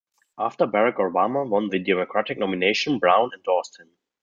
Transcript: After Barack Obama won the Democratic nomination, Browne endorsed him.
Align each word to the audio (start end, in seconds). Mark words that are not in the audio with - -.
After 0.39 0.65
Barack 0.65 0.95
Obama 0.95 1.47
won 1.47 1.69
the 1.69 1.77
Democratic 1.77 2.39
nomination, 2.39 2.97
Browne 2.97 3.29
endorsed 3.37 3.79
him. 3.79 3.91